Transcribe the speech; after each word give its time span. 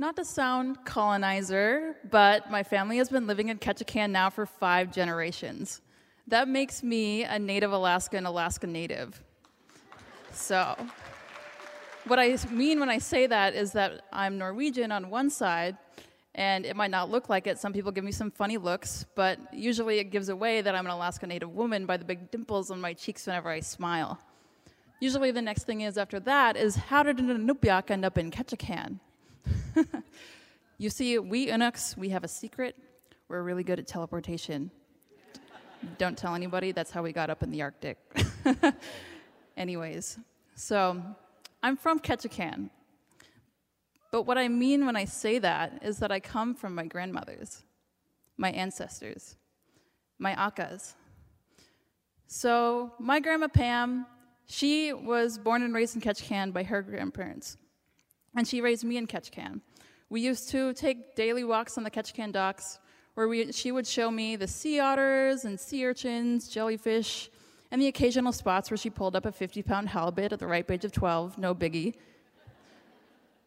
Not 0.00 0.16
to 0.16 0.24
sound 0.24 0.82
colonizer, 0.86 1.94
but 2.10 2.50
my 2.50 2.62
family 2.62 2.96
has 2.96 3.10
been 3.10 3.26
living 3.26 3.50
in 3.50 3.58
Ketchikan 3.58 4.08
now 4.08 4.30
for 4.30 4.46
five 4.46 4.90
generations. 4.90 5.82
That 6.26 6.48
makes 6.48 6.82
me 6.82 7.24
a 7.24 7.38
native 7.38 7.70
Alaskan 7.70 8.24
Alaska 8.24 8.66
native. 8.66 9.22
So, 10.32 10.74
what 12.06 12.18
I 12.18 12.38
mean 12.50 12.80
when 12.80 12.88
I 12.88 12.96
say 12.96 13.26
that 13.26 13.54
is 13.54 13.72
that 13.72 14.06
I'm 14.10 14.38
Norwegian 14.38 14.90
on 14.90 15.10
one 15.10 15.28
side, 15.28 15.76
and 16.34 16.64
it 16.64 16.76
might 16.76 16.90
not 16.90 17.10
look 17.10 17.28
like 17.28 17.46
it. 17.46 17.58
Some 17.58 17.74
people 17.74 17.92
give 17.92 18.02
me 18.02 18.12
some 18.12 18.30
funny 18.30 18.56
looks, 18.56 19.04
but 19.14 19.38
usually 19.52 19.98
it 19.98 20.04
gives 20.04 20.30
away 20.30 20.62
that 20.62 20.74
I'm 20.74 20.86
an 20.86 20.92
Alaska 20.92 21.26
Native 21.26 21.54
woman 21.54 21.84
by 21.84 21.98
the 21.98 22.06
big 22.06 22.30
dimples 22.30 22.70
on 22.70 22.80
my 22.80 22.94
cheeks 22.94 23.26
whenever 23.26 23.50
I 23.50 23.60
smile. 23.60 24.18
Usually 24.98 25.30
the 25.30 25.42
next 25.42 25.64
thing 25.64 25.82
is 25.82 25.98
after 25.98 26.18
that 26.20 26.56
is 26.56 26.74
how 26.74 27.02
did 27.02 27.20
an 27.20 27.46
Inupiaq 27.46 27.90
end 27.90 28.06
up 28.06 28.16
in 28.16 28.30
Ketchikan? 28.30 28.98
you 30.78 30.90
see, 30.90 31.18
we 31.18 31.48
Inuks, 31.48 31.96
we 31.96 32.08
have 32.10 32.24
a 32.24 32.28
secret. 32.28 32.76
We're 33.28 33.42
really 33.42 33.64
good 33.64 33.78
at 33.78 33.86
teleportation. 33.86 34.70
Don't 35.98 36.16
tell 36.16 36.34
anybody, 36.34 36.72
that's 36.72 36.90
how 36.90 37.02
we 37.02 37.12
got 37.12 37.30
up 37.30 37.42
in 37.42 37.50
the 37.50 37.62
Arctic. 37.62 37.98
Anyways, 39.56 40.18
so 40.54 41.02
I'm 41.62 41.76
from 41.76 42.00
Ketchikan. 42.00 42.70
But 44.10 44.22
what 44.22 44.38
I 44.38 44.48
mean 44.48 44.86
when 44.86 44.96
I 44.96 45.04
say 45.04 45.38
that 45.38 45.80
is 45.82 45.98
that 45.98 46.10
I 46.10 46.20
come 46.20 46.54
from 46.54 46.74
my 46.74 46.84
grandmothers, 46.84 47.62
my 48.36 48.50
ancestors, 48.50 49.36
my 50.18 50.34
akas. 50.34 50.94
So, 52.26 52.92
my 52.98 53.20
grandma 53.20 53.48
Pam, 53.48 54.06
she 54.46 54.92
was 54.92 55.38
born 55.38 55.62
and 55.62 55.74
raised 55.74 55.94
in 55.94 56.00
Ketchikan 56.00 56.52
by 56.52 56.62
her 56.64 56.82
grandparents, 56.82 57.56
and 58.36 58.46
she 58.46 58.60
raised 58.60 58.84
me 58.84 58.96
in 58.96 59.06
Ketchikan. 59.06 59.60
We 60.08 60.20
used 60.20 60.48
to 60.50 60.72
take 60.72 61.14
daily 61.14 61.44
walks 61.44 61.78
on 61.78 61.84
the 61.84 61.90
Ketchikan 61.90 62.32
docks 62.32 62.78
where 63.14 63.28
we, 63.28 63.52
she 63.52 63.72
would 63.72 63.86
show 63.86 64.10
me 64.10 64.36
the 64.36 64.46
sea 64.46 64.80
otters 64.80 65.44
and 65.44 65.58
sea 65.58 65.86
urchins, 65.86 66.48
jellyfish, 66.48 67.30
and 67.70 67.80
the 67.80 67.86
occasional 67.86 68.32
spots 68.32 68.70
where 68.70 68.78
she 68.78 68.90
pulled 68.90 69.14
up 69.14 69.26
a 69.26 69.32
50 69.32 69.62
pound 69.62 69.88
halibut 69.88 70.32
at 70.32 70.38
the 70.38 70.46
ripe 70.46 70.70
age 70.70 70.84
of 70.84 70.92
12, 70.92 71.38
no 71.38 71.54
biggie. 71.54 71.94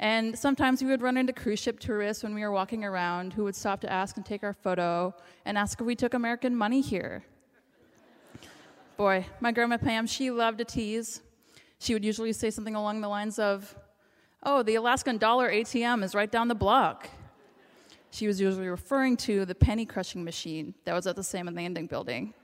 And 0.00 0.38
sometimes 0.38 0.82
we 0.82 0.88
would 0.88 1.02
run 1.02 1.16
into 1.16 1.32
cruise 1.32 1.58
ship 1.58 1.80
tourists 1.80 2.22
when 2.22 2.34
we 2.34 2.42
were 2.42 2.52
walking 2.52 2.84
around 2.84 3.32
who 3.32 3.44
would 3.44 3.56
stop 3.56 3.80
to 3.80 3.92
ask 3.92 4.16
and 4.16 4.24
take 4.24 4.44
our 4.44 4.52
photo 4.52 5.14
and 5.44 5.58
ask 5.58 5.80
if 5.80 5.86
we 5.86 5.96
took 5.96 6.14
American 6.14 6.54
money 6.54 6.80
here. 6.80 7.24
Boy, 8.96 9.26
my 9.40 9.52
grandma 9.52 9.76
Pam, 9.76 10.06
she 10.06 10.30
loved 10.30 10.58
to 10.58 10.64
tease. 10.64 11.20
She 11.80 11.94
would 11.94 12.04
usually 12.04 12.32
say 12.32 12.50
something 12.50 12.74
along 12.74 13.00
the 13.00 13.08
lines 13.08 13.38
of, 13.38 13.76
Oh, 14.42 14.62
the 14.62 14.76
Alaskan 14.76 15.18
dollar 15.18 15.50
ATM 15.50 16.04
is 16.04 16.14
right 16.14 16.30
down 16.30 16.48
the 16.48 16.54
block. 16.54 17.08
She 18.10 18.26
was 18.26 18.40
usually 18.40 18.68
referring 18.68 19.16
to 19.18 19.44
the 19.44 19.54
penny 19.54 19.84
crushing 19.84 20.24
machine 20.24 20.74
that 20.84 20.94
was 20.94 21.06
at 21.06 21.16
the 21.16 21.22
Salmon 21.22 21.54
Landing 21.54 21.86
building. 21.86 22.34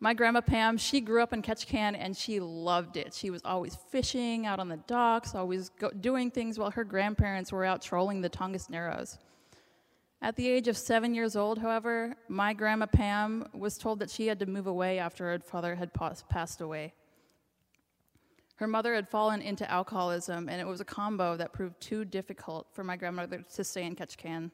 My 0.00 0.14
grandma 0.14 0.40
Pam, 0.40 0.78
she 0.78 1.00
grew 1.00 1.22
up 1.22 1.32
in 1.32 1.42
Ketchikan 1.42 1.96
and 1.98 2.16
she 2.16 2.38
loved 2.38 2.96
it. 2.96 3.12
She 3.12 3.30
was 3.30 3.42
always 3.44 3.74
fishing 3.74 4.46
out 4.46 4.60
on 4.60 4.68
the 4.68 4.76
docks, 4.76 5.34
always 5.34 5.70
go- 5.70 5.90
doing 5.90 6.30
things 6.30 6.56
while 6.56 6.70
her 6.70 6.84
grandparents 6.84 7.50
were 7.50 7.64
out 7.64 7.82
trolling 7.82 8.20
the 8.20 8.30
Tongass 8.30 8.70
Narrows. 8.70 9.18
At 10.22 10.36
the 10.36 10.48
age 10.48 10.68
of 10.68 10.76
seven 10.76 11.14
years 11.16 11.34
old, 11.34 11.58
however, 11.58 12.14
my 12.28 12.52
grandma 12.52 12.86
Pam 12.86 13.48
was 13.52 13.76
told 13.76 13.98
that 13.98 14.10
she 14.10 14.28
had 14.28 14.38
to 14.38 14.46
move 14.46 14.68
away 14.68 15.00
after 15.00 15.32
her 15.32 15.38
father 15.40 15.74
had 15.74 15.90
passed 15.92 16.60
away. 16.60 16.94
Her 18.58 18.66
mother 18.66 18.92
had 18.92 19.08
fallen 19.08 19.40
into 19.40 19.70
alcoholism, 19.70 20.48
and 20.48 20.60
it 20.60 20.66
was 20.66 20.80
a 20.80 20.84
combo 20.84 21.36
that 21.36 21.52
proved 21.52 21.80
too 21.80 22.04
difficult 22.04 22.66
for 22.72 22.82
my 22.82 22.96
grandmother 22.96 23.44
to 23.54 23.62
stay 23.62 23.84
in 23.84 23.94
Ketchikan. 23.94 24.50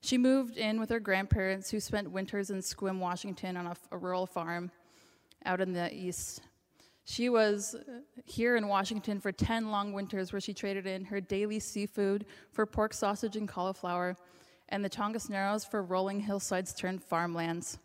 She 0.00 0.18
moved 0.18 0.56
in 0.56 0.80
with 0.80 0.90
her 0.90 0.98
grandparents, 0.98 1.70
who 1.70 1.78
spent 1.78 2.10
winters 2.10 2.50
in 2.50 2.58
Sequim, 2.58 2.98
Washington, 2.98 3.56
on 3.56 3.68
a, 3.68 3.76
a 3.92 3.96
rural 3.96 4.26
farm 4.26 4.72
out 5.44 5.60
in 5.60 5.72
the 5.72 5.94
east. 5.94 6.40
She 7.04 7.28
was 7.28 7.76
uh, 7.76 8.00
here 8.24 8.56
in 8.56 8.66
Washington 8.66 9.20
for 9.20 9.30
10 9.30 9.70
long 9.70 9.92
winters 9.92 10.32
where 10.32 10.40
she 10.40 10.52
traded 10.52 10.88
in 10.88 11.04
her 11.04 11.20
daily 11.20 11.60
seafood 11.60 12.26
for 12.50 12.66
pork 12.66 12.92
sausage 12.92 13.36
and 13.36 13.48
cauliflower, 13.48 14.16
and 14.68 14.84
the 14.84 14.90
Tongass 14.90 15.30
Narrows 15.30 15.64
for 15.64 15.84
rolling 15.84 16.18
hillsides 16.18 16.74
turned 16.74 17.04
farmlands. 17.04 17.78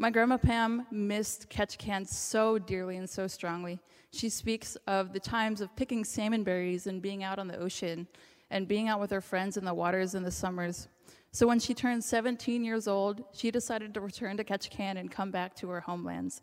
My 0.00 0.10
grandma 0.10 0.36
Pam 0.36 0.86
missed 0.92 1.50
Ketchikan 1.50 2.06
so 2.06 2.56
dearly 2.56 2.98
and 2.98 3.10
so 3.10 3.26
strongly. 3.26 3.80
She 4.12 4.28
speaks 4.28 4.76
of 4.86 5.12
the 5.12 5.18
times 5.18 5.60
of 5.60 5.74
picking 5.74 6.04
salmon 6.04 6.44
berries 6.44 6.86
and 6.86 7.02
being 7.02 7.24
out 7.24 7.40
on 7.40 7.48
the 7.48 7.58
ocean 7.58 8.06
and 8.48 8.68
being 8.68 8.88
out 8.88 9.00
with 9.00 9.10
her 9.10 9.20
friends 9.20 9.56
in 9.56 9.64
the 9.64 9.74
waters 9.74 10.14
in 10.14 10.22
the 10.22 10.30
summers. 10.30 10.86
So 11.32 11.48
when 11.48 11.58
she 11.58 11.74
turned 11.74 12.04
17 12.04 12.64
years 12.64 12.86
old, 12.86 13.24
she 13.32 13.50
decided 13.50 13.92
to 13.94 14.00
return 14.00 14.36
to 14.36 14.44
Ketchikan 14.44 14.96
and 14.98 15.10
come 15.10 15.32
back 15.32 15.56
to 15.56 15.68
her 15.70 15.80
homelands, 15.80 16.42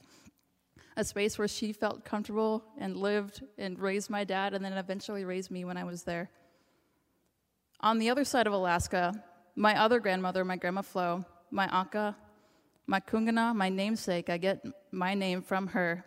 a 0.97 1.05
space 1.05 1.37
where 1.37 1.47
she 1.47 1.71
felt 1.71 2.03
comfortable 2.03 2.65
and 2.77 2.97
lived 2.97 3.41
and 3.57 3.79
raised 3.79 4.09
my 4.09 4.25
dad 4.25 4.53
and 4.53 4.65
then 4.65 4.73
eventually 4.73 5.23
raised 5.23 5.49
me 5.49 5.63
when 5.63 5.77
I 5.77 5.85
was 5.85 6.03
there. 6.03 6.29
On 7.79 7.99
the 7.99 8.09
other 8.09 8.25
side 8.25 8.47
of 8.47 8.53
Alaska, 8.53 9.13
my 9.55 9.79
other 9.79 10.01
grandmother, 10.01 10.43
my 10.43 10.57
grandma 10.57 10.81
Flo, 10.81 11.23
my 11.51 11.69
Aka, 11.71 12.17
my 12.87 12.99
Kungana, 12.99 13.55
my 13.55 13.69
namesake, 13.69 14.29
I 14.29 14.37
get 14.37 14.63
my 14.91 15.13
name 15.13 15.41
from 15.41 15.67
her, 15.67 16.05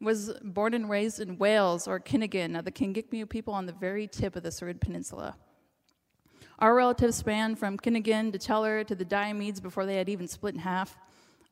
was 0.00 0.32
born 0.42 0.74
and 0.74 0.88
raised 0.88 1.20
in 1.20 1.38
Wales 1.38 1.88
or 1.88 1.98
Kinigan, 2.00 2.62
the 2.64 2.72
Kingikmu 2.72 3.28
people 3.28 3.54
on 3.54 3.66
the 3.66 3.72
very 3.72 4.06
tip 4.06 4.36
of 4.36 4.42
the 4.42 4.50
Seward 4.50 4.80
Peninsula. 4.80 5.36
Our 6.60 6.74
relatives 6.74 7.16
span 7.16 7.54
from 7.54 7.78
Kinigan 7.78 8.32
to 8.32 8.38
Teller 8.38 8.82
to 8.84 8.94
the 8.94 9.04
Diomedes 9.04 9.60
before 9.60 9.86
they 9.86 9.96
had 9.96 10.08
even 10.08 10.26
split 10.26 10.54
in 10.54 10.60
half. 10.60 10.96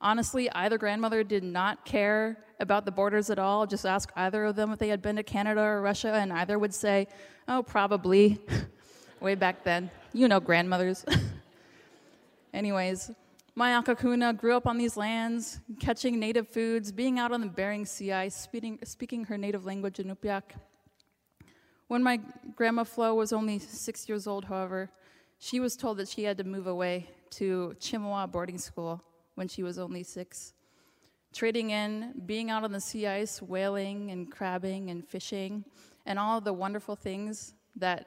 Honestly, 0.01 0.51
either 0.51 0.79
grandmother 0.79 1.23
did 1.23 1.45
not 1.45 1.85
care 1.85 2.39
about 2.61 2.85
the 2.85 2.91
borders 2.91 3.31
at 3.31 3.39
all. 3.39 3.67
Just 3.67 3.87
ask 3.87 4.11
either 4.17 4.45
of 4.45 4.57
them 4.57 4.73
if 4.73 4.79
they 4.79 4.89
had 4.89 5.01
been 5.01 5.17
to 5.17 5.23
Canada 5.23 5.61
or 5.61 5.81
Russia, 5.81 6.13
and 6.13 6.33
either 6.33 6.59
would 6.59 6.75
say, 6.75 7.07
Oh, 7.49 7.63
probably. 7.63 8.39
Way 9.21 9.37
back 9.37 9.65
then. 9.65 9.91
You 10.13 10.29
know, 10.29 10.41
grandmothers. 10.41 11.05
Anyways, 12.53 13.11
my 13.59 13.71
Akakuna 13.71 14.37
grew 14.37 14.55
up 14.55 14.67
on 14.67 14.77
these 14.77 14.99
lands, 14.99 15.61
catching 15.81 16.21
native 16.21 16.47
foods, 16.47 16.93
being 16.93 17.19
out 17.19 17.33
on 17.33 17.41
the 17.41 17.47
Bering 17.47 17.87
Sea 17.87 18.13
ice, 18.13 18.37
speaking, 18.37 18.79
speaking 18.85 19.25
her 19.25 19.39
native 19.39 19.65
language, 19.65 19.97
Inupiaq. 19.97 20.43
When 21.89 22.03
my 22.03 22.21
grandma 22.55 22.85
Flo 22.85 23.15
was 23.15 23.33
only 23.33 23.59
six 23.59 24.11
years 24.11 24.27
old, 24.27 24.45
however, 24.45 24.91
she 25.39 25.59
was 25.59 25.75
told 25.75 25.97
that 25.97 26.09
she 26.09 26.25
had 26.25 26.37
to 26.37 26.45
move 26.45 26.67
away 26.67 27.09
to 27.31 27.75
Chemawa 27.81 28.31
boarding 28.31 28.59
school 28.59 29.03
when 29.37 29.49
she 29.49 29.63
was 29.63 29.79
only 29.79 30.03
six. 30.03 30.53
Trading 31.33 31.71
in, 31.71 32.13
being 32.27 32.51
out 32.51 32.63
on 32.63 32.73
the 32.73 32.81
sea 32.81 33.07
ice, 33.07 33.41
whaling 33.41 34.11
and 34.11 34.31
crabbing 34.31 34.91
and 34.91 35.07
fishing, 35.09 35.65
and 36.05 36.19
all 36.19 36.43
the 36.43 36.53
wonderful 36.53 36.95
things 36.95 37.55
that 37.77 38.07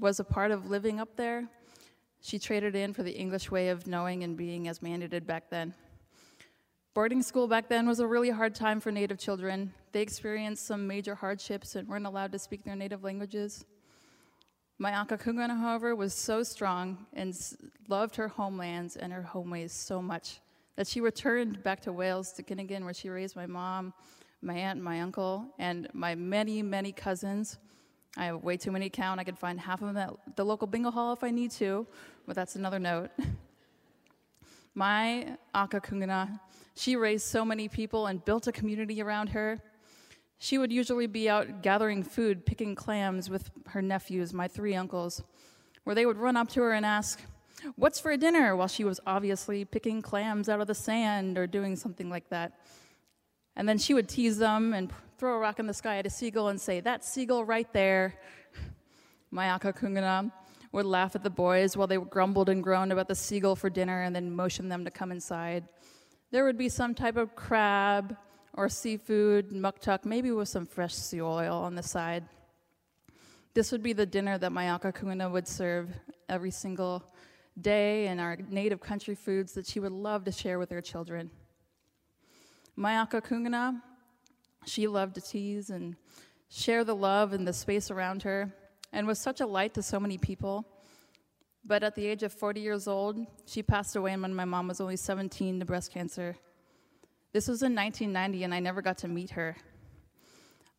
was 0.00 0.18
a 0.18 0.24
part 0.24 0.50
of 0.50 0.70
living 0.70 0.98
up 0.98 1.14
there, 1.14 1.46
she 2.20 2.38
traded 2.38 2.74
in 2.74 2.92
for 2.92 3.02
the 3.02 3.12
English 3.12 3.50
way 3.50 3.68
of 3.68 3.86
knowing 3.86 4.24
and 4.24 4.36
being 4.36 4.68
as 4.68 4.80
mandated 4.80 5.26
back 5.26 5.50
then. 5.50 5.74
Boarding 6.94 7.22
school 7.22 7.46
back 7.46 7.68
then 7.68 7.86
was 7.86 8.00
a 8.00 8.06
really 8.06 8.30
hard 8.30 8.54
time 8.54 8.80
for 8.80 8.90
Native 8.90 9.18
children. 9.18 9.72
They 9.92 10.02
experienced 10.02 10.66
some 10.66 10.86
major 10.86 11.14
hardships 11.14 11.76
and 11.76 11.86
weren't 11.86 12.06
allowed 12.06 12.32
to 12.32 12.38
speak 12.38 12.64
their 12.64 12.74
native 12.74 13.04
languages. 13.04 13.64
My 14.80 14.92
Akakungana, 14.92 15.58
however, 15.60 15.94
was 15.94 16.14
so 16.14 16.42
strong 16.42 17.06
and 17.12 17.36
loved 17.88 18.16
her 18.16 18.28
homelands 18.28 18.96
and 18.96 19.12
her 19.12 19.28
homeways 19.32 19.70
so 19.70 20.00
much 20.02 20.40
that 20.76 20.86
she 20.86 21.00
returned 21.00 21.62
back 21.62 21.80
to 21.80 21.92
Wales, 21.92 22.32
to 22.32 22.42
Kinigan, 22.42 22.84
where 22.84 22.94
she 22.94 23.08
raised 23.08 23.34
my 23.34 23.46
mom, 23.46 23.92
my 24.42 24.54
aunt, 24.54 24.80
my 24.80 25.00
uncle, 25.00 25.46
and 25.58 25.88
my 25.92 26.14
many, 26.14 26.62
many 26.62 26.92
cousins. 26.92 27.58
I 28.16 28.26
have 28.26 28.42
way 28.42 28.56
too 28.56 28.70
many 28.70 28.90
count. 28.90 29.20
I 29.20 29.24
could 29.24 29.38
find 29.38 29.60
half 29.60 29.82
of 29.82 29.94
them 29.94 29.96
at 29.96 30.36
the 30.36 30.44
local 30.44 30.66
bingo 30.66 30.90
hall 30.90 31.12
if 31.12 31.22
I 31.22 31.30
need 31.30 31.50
to, 31.52 31.86
but 32.26 32.34
that's 32.34 32.56
another 32.56 32.78
note. 32.78 33.10
my 34.74 35.36
Akakungana 35.54 36.40
she 36.78 36.94
raised 36.94 37.26
so 37.26 37.44
many 37.44 37.66
people 37.66 38.06
and 38.06 38.24
built 38.24 38.46
a 38.46 38.52
community 38.52 39.02
around 39.02 39.30
her. 39.30 39.60
She 40.38 40.58
would 40.58 40.70
usually 40.70 41.08
be 41.08 41.28
out 41.28 41.60
gathering 41.60 42.04
food, 42.04 42.46
picking 42.46 42.76
clams 42.76 43.28
with 43.28 43.50
her 43.66 43.82
nephews, 43.82 44.32
my 44.32 44.46
three 44.46 44.76
uncles, 44.76 45.24
where 45.82 45.96
they 45.96 46.06
would 46.06 46.18
run 46.18 46.36
up 46.36 46.48
to 46.50 46.60
her 46.60 46.72
and 46.72 46.86
ask, 46.86 47.20
What's 47.74 47.98
for 47.98 48.16
dinner? 48.16 48.54
while 48.54 48.68
she 48.68 48.84
was 48.84 49.00
obviously 49.04 49.64
picking 49.64 50.00
clams 50.00 50.48
out 50.48 50.60
of 50.60 50.68
the 50.68 50.74
sand 50.74 51.36
or 51.36 51.48
doing 51.48 51.74
something 51.74 52.08
like 52.08 52.28
that. 52.28 52.60
And 53.56 53.68
then 53.68 53.78
she 53.78 53.92
would 53.92 54.08
tease 54.08 54.38
them 54.38 54.72
and 54.72 54.92
throw 55.18 55.34
a 55.34 55.38
rock 55.38 55.58
in 55.58 55.66
the 55.66 55.74
sky 55.74 55.98
at 55.98 56.06
a 56.06 56.10
seagull 56.10 56.48
and 56.48 56.60
say, 56.60 56.80
That 56.80 57.04
seagull 57.04 57.44
right 57.44 57.70
there. 57.72 58.14
Mayaka 59.34 59.76
Kungana 59.76 60.30
would 60.72 60.86
laugh 60.86 61.16
at 61.16 61.22
the 61.22 61.30
boys 61.30 61.76
while 61.76 61.86
they 61.86 61.96
grumbled 61.96 62.48
and 62.48 62.62
groaned 62.62 62.92
about 62.92 63.08
the 63.08 63.14
seagull 63.14 63.56
for 63.56 63.68
dinner 63.68 64.02
and 64.02 64.14
then 64.14 64.30
motion 64.30 64.68
them 64.68 64.84
to 64.84 64.90
come 64.90 65.10
inside. 65.10 65.64
There 66.30 66.44
would 66.44 66.58
be 66.58 66.68
some 66.68 66.94
type 66.94 67.16
of 67.16 67.34
crab 67.34 68.16
or 68.54 68.68
seafood, 68.68 69.50
muktuk, 69.50 70.04
maybe 70.04 70.30
with 70.30 70.48
some 70.48 70.66
fresh 70.66 70.94
sea 70.94 71.20
oil 71.20 71.56
on 71.56 71.74
the 71.74 71.82
side. 71.82 72.24
This 73.54 73.72
would 73.72 73.82
be 73.82 73.92
the 73.92 74.06
dinner 74.06 74.38
that 74.38 74.52
my 74.52 74.66
Akakuna 74.66 75.30
would 75.30 75.48
serve 75.48 75.90
every 76.28 76.50
single 76.50 77.02
day 77.60 78.06
and 78.06 78.20
our 78.20 78.36
native 78.48 78.80
country 78.80 79.14
foods 79.14 79.52
that 79.54 79.66
she 79.66 79.80
would 79.80 79.92
love 79.92 80.24
to 80.24 80.32
share 80.32 80.58
with 80.58 80.70
her 80.70 80.80
children. 80.80 81.30
My 82.76 83.04
Akakuna, 83.04 83.80
she 84.66 84.86
loved 84.86 85.14
to 85.14 85.20
tease 85.20 85.70
and 85.70 85.96
share 86.50 86.84
the 86.84 86.94
love 86.94 87.32
and 87.32 87.46
the 87.46 87.52
space 87.52 87.90
around 87.90 88.22
her 88.22 88.52
and 88.92 89.06
was 89.06 89.18
such 89.18 89.40
a 89.40 89.46
light 89.46 89.74
to 89.74 89.82
so 89.82 90.00
many 90.00 90.18
people. 90.18 90.66
But 91.64 91.82
at 91.82 91.94
the 91.94 92.06
age 92.06 92.22
of 92.22 92.32
40 92.32 92.60
years 92.60 92.88
old, 92.88 93.26
she 93.46 93.62
passed 93.62 93.96
away 93.96 94.16
when 94.16 94.34
my 94.34 94.44
mom 94.44 94.68
was 94.68 94.80
only 94.80 94.96
17 94.96 95.60
to 95.60 95.66
breast 95.66 95.92
cancer. 95.92 96.36
This 97.32 97.46
was 97.46 97.62
in 97.62 97.74
1990, 97.74 98.44
and 98.44 98.54
I 98.54 98.60
never 98.60 98.80
got 98.80 98.98
to 98.98 99.08
meet 99.08 99.30
her. 99.30 99.56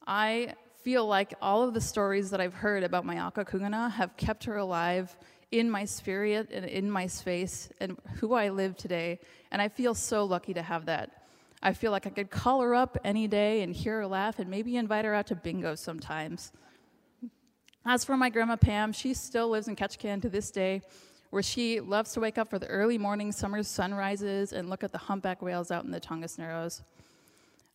I 0.07 0.55
feel 0.83 1.05
like 1.05 1.35
all 1.41 1.67
of 1.67 1.73
the 1.73 1.81
stories 1.81 2.31
that 2.31 2.41
I've 2.41 2.53
heard 2.53 2.83
about 2.83 3.05
my 3.05 3.15
Akakuna 3.15 3.91
have 3.91 4.17
kept 4.17 4.45
her 4.45 4.57
alive 4.57 5.15
in 5.51 5.69
my 5.69 5.85
spirit 5.85 6.49
and 6.51 6.65
in 6.65 6.89
my 6.89 7.05
space 7.05 7.69
and 7.79 7.97
who 8.15 8.33
I 8.33 8.49
live 8.49 8.75
today. 8.75 9.19
And 9.51 9.61
I 9.61 9.67
feel 9.67 9.93
so 9.93 10.23
lucky 10.23 10.53
to 10.53 10.61
have 10.61 10.85
that. 10.85 11.18
I 11.61 11.73
feel 11.73 11.91
like 11.91 12.07
I 12.07 12.09
could 12.09 12.29
call 12.29 12.61
her 12.61 12.73
up 12.73 12.97
any 13.03 13.27
day 13.27 13.61
and 13.61 13.75
hear 13.75 13.97
her 13.97 14.07
laugh 14.07 14.39
and 14.39 14.49
maybe 14.49 14.77
invite 14.77 15.05
her 15.05 15.13
out 15.13 15.27
to 15.27 15.35
bingo 15.35 15.75
sometimes. 15.75 16.51
As 17.85 18.05
for 18.05 18.15
my 18.15 18.29
grandma 18.29 18.55
Pam, 18.55 18.93
she 18.93 19.13
still 19.13 19.49
lives 19.49 19.67
in 19.67 19.75
Ketchikan 19.75 20.21
to 20.21 20.29
this 20.29 20.51
day, 20.51 20.81
where 21.31 21.43
she 21.43 21.79
loves 21.79 22.13
to 22.13 22.19
wake 22.19 22.37
up 22.37 22.49
for 22.49 22.59
the 22.59 22.67
early 22.67 22.97
morning 22.97 23.31
summer 23.31 23.63
sunrises 23.63 24.53
and 24.53 24.69
look 24.69 24.83
at 24.83 24.91
the 24.91 24.97
humpback 24.97 25.41
whales 25.41 25.71
out 25.71 25.85
in 25.85 25.91
the 25.91 25.99
Tongass 25.99 26.37
Narrows. 26.37 26.81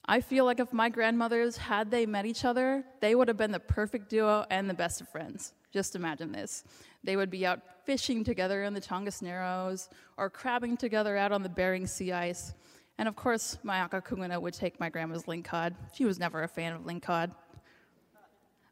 I 0.07 0.21
feel 0.21 0.45
like 0.45 0.61
if 0.61 0.73
my 0.73 0.91
grandmothers 0.91 1.57
had 1.57 1.91
they 1.91 2.05
met 2.05 2.27
each 2.27 2.45
other, 2.45 2.85
they 3.01 3.15
would 3.15 3.29
have 3.29 3.39
been 3.39 3.53
the 3.53 3.61
perfect 3.61 4.11
duo 4.11 4.45
and 4.51 4.69
the 4.69 4.75
best 4.75 5.01
of 5.01 5.09
friends. 5.09 5.55
Just 5.73 5.97
imagine 5.97 6.31
this. 6.31 6.65
They 7.03 7.17
would 7.17 7.31
be 7.31 7.47
out 7.47 7.61
fishing 7.85 8.23
together 8.23 8.65
in 8.65 8.75
the 8.75 8.81
Tongass 8.81 9.23
Narrows 9.23 9.89
or 10.19 10.29
crabbing 10.29 10.77
together 10.77 11.17
out 11.17 11.33
on 11.33 11.43
the 11.43 11.49
Bering 11.49 11.87
Sea 11.87 12.13
ice. 12.13 12.55
And 12.99 13.09
of 13.09 13.17
course, 13.17 13.59
my 13.63 13.87
Akakuna 13.87 14.41
would 14.41 14.55
take 14.55 14.79
my 14.79 14.89
grandma's 14.89 15.25
lingcod. 15.25 15.75
She 15.93 16.05
was 16.05 16.19
never 16.19 16.43
a 16.43 16.49
fan 16.49 16.73
of 16.73 16.83
lingcod. 16.83 17.33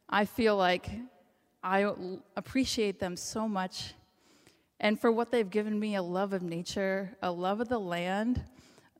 I 0.08 0.24
feel 0.24 0.56
like 0.56 0.88
I 1.62 1.92
appreciate 2.36 3.00
them 3.00 3.16
so 3.16 3.48
much 3.48 3.94
and 4.82 5.00
for 5.00 5.12
what 5.12 5.30
they've 5.30 5.48
given 5.48 5.78
me 5.78 5.94
a 5.94 6.02
love 6.02 6.32
of 6.32 6.42
nature, 6.42 7.16
a 7.22 7.30
love 7.30 7.60
of 7.60 7.68
the 7.68 7.78
land, 7.78 8.42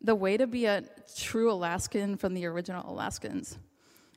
the 0.00 0.14
way 0.14 0.36
to 0.36 0.46
be 0.46 0.64
a 0.66 0.84
true 1.16 1.50
Alaskan 1.50 2.16
from 2.16 2.34
the 2.34 2.46
original 2.46 2.88
Alaskans. 2.88 3.58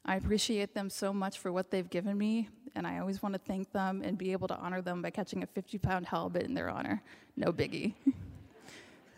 I 0.05 0.15
appreciate 0.15 0.75
them 0.75 0.91
so 0.91 1.11
much 1.11 1.39
for 1.39 1.51
what 1.51 1.71
they've 1.71 1.89
given 1.89 2.15
me, 2.15 2.49
and 2.75 2.85
I 2.85 2.99
always 2.99 3.23
want 3.23 3.33
to 3.33 3.39
thank 3.39 3.71
them 3.71 4.03
and 4.05 4.15
be 4.15 4.31
able 4.31 4.47
to 4.49 4.55
honor 4.57 4.83
them 4.83 5.01
by 5.01 5.09
catching 5.09 5.41
a 5.41 5.47
50 5.47 5.79
pound 5.79 6.05
halibut 6.05 6.43
in 6.43 6.53
their 6.53 6.69
honor. 6.69 7.01
No 7.35 7.51
biggie. 7.51 7.95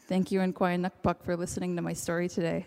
thank 0.08 0.32
you, 0.32 0.42
and 0.42 0.54
Nukpuk, 0.78 1.24
for 1.24 1.36
listening 1.36 1.76
to 1.76 1.82
my 1.82 1.94
story 1.94 2.30
today. 2.30 2.66